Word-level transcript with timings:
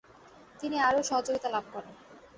তিনি 0.59 0.77
আরও 0.79 1.01
সহযোগিতা 1.03 1.47
লাভ 1.49 1.65
করেন। 1.73 1.93